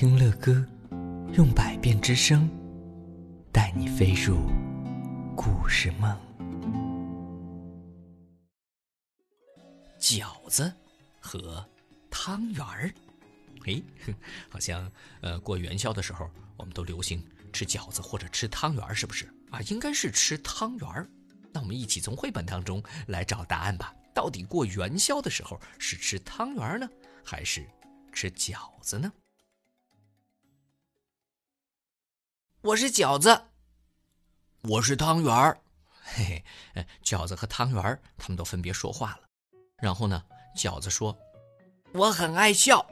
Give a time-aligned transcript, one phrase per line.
[0.00, 0.64] 听乐歌，
[1.32, 2.48] 用百变之声，
[3.52, 4.36] 带你飞入
[5.34, 6.16] 故事梦。
[9.98, 10.72] 饺子
[11.18, 11.68] 和
[12.08, 12.94] 汤圆儿，
[13.66, 13.82] 哎，
[14.48, 14.88] 好像
[15.20, 17.20] 呃过元宵的时候，我们都流行
[17.52, 19.60] 吃饺子或者吃汤圆儿，是不是啊？
[19.62, 21.08] 应该是吃汤圆儿。
[21.52, 23.92] 那我们一起从绘本当中来找答案吧。
[24.14, 26.88] 到底过元宵的时候是吃汤圆儿呢，
[27.24, 27.66] 还是
[28.12, 29.12] 吃饺子呢？
[32.68, 33.44] 我是饺子，
[34.60, 35.58] 我是汤圆儿。
[36.02, 39.20] 嘿嘿，饺子和汤圆儿他们都分别说话了。
[39.78, 40.22] 然后呢，
[40.54, 41.18] 饺子说
[41.94, 42.86] ：“我很爱笑，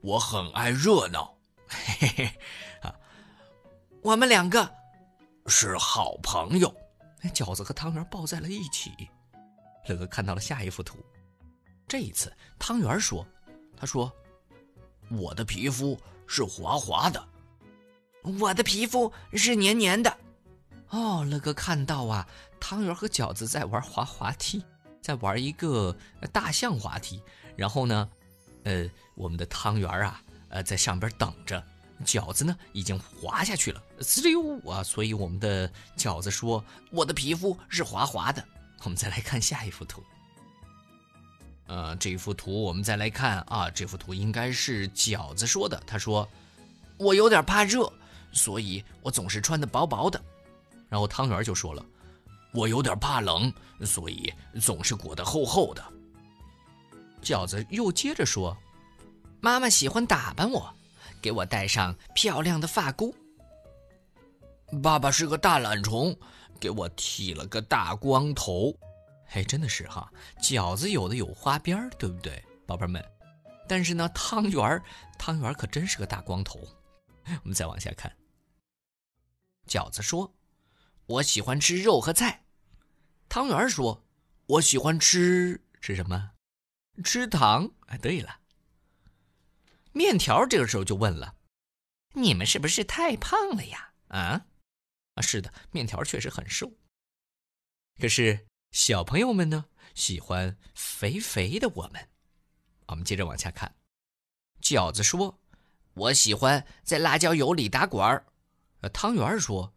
[0.00, 2.38] 我很爱热闹。”嘿嘿嘿，
[2.82, 2.94] 啊，
[4.00, 4.72] 我们两个
[5.48, 6.72] 是好朋友。
[7.34, 8.92] 饺子和汤圆抱在了一起。
[9.88, 11.04] 乐哥看到了下一幅图，
[11.88, 13.26] 这一次汤圆说
[13.76, 14.12] ：“他说，
[15.10, 17.28] 我的皮肤是滑滑的，
[18.40, 20.16] 我的皮肤是黏黏的。”
[20.90, 22.26] 哦，乐哥看到啊，
[22.58, 24.64] 汤圆和饺子在玩滑滑梯，
[25.02, 25.96] 在玩一个
[26.32, 27.22] 大象滑梯。
[27.56, 28.08] 然后呢，
[28.64, 31.62] 呃，我们的汤圆啊，呃，在上边等着，
[32.04, 34.82] 饺子呢已经滑下去了，滋溜啊！
[34.82, 38.42] 所以我们的饺子说：“我的皮肤是滑滑的。
[38.84, 40.02] ”我们再来看下一幅图。
[41.66, 45.82] 呃，这一幅图我们再来看啊，这幅图应该是饺子说的。
[45.86, 46.26] 他说
[46.96, 47.92] ：“我有点怕热，
[48.32, 50.22] 所以我总是穿的薄薄的。”
[50.88, 51.84] 然后汤圆就说了
[52.54, 53.52] ：“我有点怕冷，
[53.84, 55.84] 所以总是裹得厚厚的。”
[57.22, 58.56] 饺子又接着说
[59.40, 60.74] ：“妈妈喜欢打扮我，
[61.20, 63.14] 给我戴上漂亮的发箍。”
[64.82, 66.16] 爸爸是个大懒虫。
[66.60, 68.76] 给我剃了个大光头，
[69.26, 70.10] 嘿，真的是哈，
[70.42, 73.00] 饺子有的有花边，对不对，宝贝们？
[73.68, 74.82] 但是呢，汤圆儿，
[75.16, 76.58] 汤圆可真是个大光头。
[77.42, 78.16] 我们再往下看，
[79.66, 80.34] 饺子说
[81.06, 82.44] ：“我喜欢吃肉和菜。”
[83.28, 84.06] 汤圆说
[84.46, 86.32] ：“我喜欢吃吃什么？
[87.04, 88.40] 吃糖。”哎，对了，
[89.92, 91.36] 面条这个时候就问了
[92.14, 94.46] ：“你们是不是太胖了呀？”啊？
[95.14, 96.72] 啊，是的，面条确实很瘦。
[98.00, 102.08] 可是小朋友们呢，喜欢肥肥的我们。
[102.86, 103.74] 我们接着往下看，
[104.62, 105.40] 饺子说
[105.98, 108.24] ：“我喜欢在辣椒油里打滚儿。”，
[108.92, 109.72] 汤圆说：“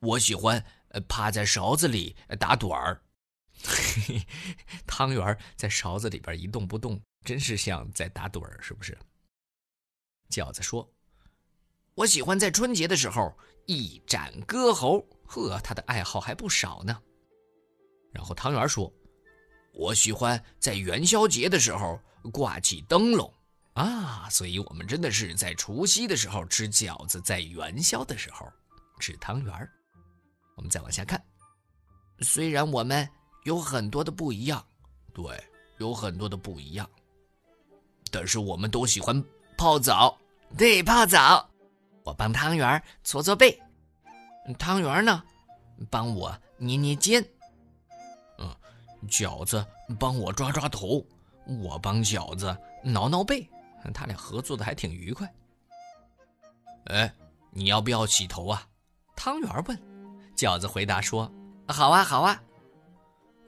[0.00, 0.64] 我喜欢
[1.08, 3.00] 趴在勺子里打盹儿。
[4.86, 8.96] ”汤圆在勺子里边一动不动，真是像在打盹儿，是不是？
[10.30, 10.90] 饺子说
[11.94, 13.36] ：“我喜欢在春节的时候。”
[13.68, 17.02] 一展歌喉，呵，他的爱好还不少呢。
[18.12, 18.92] 然后汤圆说
[19.74, 22.00] ：“我喜欢在元宵节的时候
[22.32, 23.28] 挂起灯笼
[23.76, 28.50] 啊，所以我们真的是在除夕的时候吃饺子，在元宵的时候
[28.98, 29.70] 吃汤圆。”
[30.56, 31.22] 我们再往下看，
[32.20, 33.06] 虽然我们
[33.44, 34.64] 有很多的不一样，
[35.12, 35.22] 对，
[35.76, 36.88] 有很多的不一样，
[38.10, 39.22] 但是我们都喜欢
[39.58, 40.18] 泡澡，
[40.56, 41.46] 对，泡澡。
[42.04, 43.60] 我帮汤圆搓搓背，
[44.58, 45.22] 汤圆呢，
[45.90, 47.22] 帮我捏捏肩。
[48.38, 48.56] 嗯，
[49.06, 49.62] 饺子
[49.98, 51.04] 帮我抓抓头，
[51.60, 53.46] 我帮饺子挠挠背，
[53.92, 55.32] 他俩合作的还挺愉快。
[56.86, 57.12] 哎，
[57.50, 58.66] 你要不要洗头啊？
[59.16, 59.78] 汤圆问。
[60.36, 61.32] 饺子回答说
[61.66, 62.42] ：“好啊，好啊。”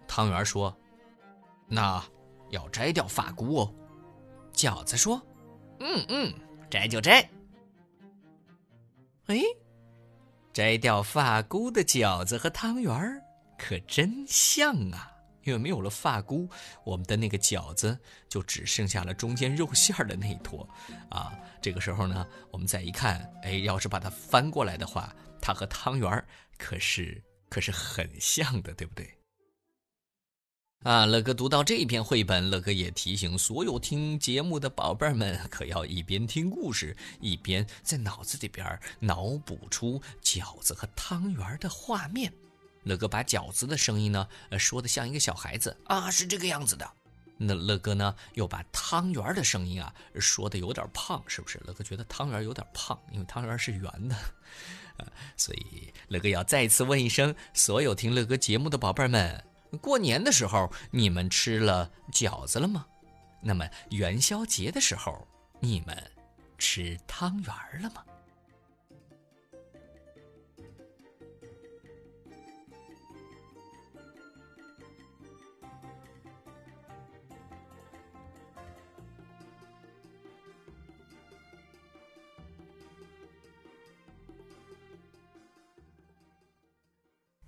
[0.08, 0.74] 汤圆说
[1.68, 2.02] ：“那
[2.50, 3.74] 要摘掉发箍哦。”
[4.54, 5.22] 饺子说
[5.80, 6.34] ：“嗯嗯，
[6.70, 7.28] 摘就摘。”
[9.28, 9.42] 哎，
[10.54, 13.22] 摘掉发箍的饺子和汤圆
[13.58, 15.12] 可真像啊！
[15.48, 16.46] 因为没有了发箍，
[16.84, 17.98] 我们的那个饺子
[18.28, 20.68] 就只剩下了中间肉馅儿的那一坨
[21.08, 21.32] 啊。
[21.62, 26.26] 这个时候呢，我们再一看，哎，要是把它翻过来的话，它和汤圆儿
[26.58, 29.08] 可是可是很像的，对不对？
[30.84, 42.30] 啊，乐哥读到这篇绘本，乐哥也提醒所有听节目的宝贝儿们，可要一边听故事，一边在脑子里边脑补出饺子和汤圆的画面。
[42.88, 44.26] 乐哥把饺子的声音呢，
[44.58, 46.90] 说的像一个小孩子啊，是这个样子的。
[47.36, 51.60] 那乐哥呢，又把汤圆的声音啊，说的有点胖，是不是？
[51.66, 54.16] 乐哥觉得汤圆有点胖，因为汤圆是圆的，
[54.96, 55.06] 啊，
[55.36, 59.44] 所以乐哥要再次问一声，所有听乐哥节目的宝贝儿们。
[59.82, 62.86] 过年的时候，你们吃了饺子了吗？
[63.42, 65.28] 那么元宵节的时候，
[65.60, 66.10] 你们
[66.56, 68.02] 吃汤圆了吗？